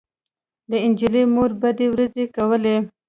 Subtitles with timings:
[0.69, 2.75] د نجلۍ مور بدې ورځې کولې